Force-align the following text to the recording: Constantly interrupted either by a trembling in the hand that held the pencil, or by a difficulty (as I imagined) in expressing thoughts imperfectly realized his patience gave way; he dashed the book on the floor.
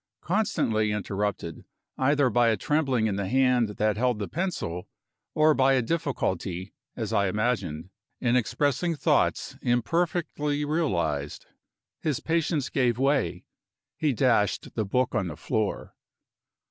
Constantly 0.23 0.91
interrupted 0.91 1.63
either 1.99 2.31
by 2.31 2.47
a 2.49 2.57
trembling 2.57 3.05
in 3.05 3.17
the 3.17 3.27
hand 3.29 3.69
that 3.77 3.97
held 3.97 4.17
the 4.17 4.27
pencil, 4.27 4.87
or 5.35 5.53
by 5.53 5.73
a 5.73 5.81
difficulty 5.83 6.73
(as 6.95 7.13
I 7.13 7.27
imagined) 7.27 7.91
in 8.19 8.35
expressing 8.35 8.95
thoughts 8.95 9.55
imperfectly 9.61 10.65
realized 10.65 11.45
his 11.99 12.19
patience 12.19 12.69
gave 12.69 12.97
way; 12.97 13.45
he 13.95 14.11
dashed 14.11 14.73
the 14.73 14.85
book 14.85 15.13
on 15.13 15.27
the 15.27 15.37
floor. 15.37 15.95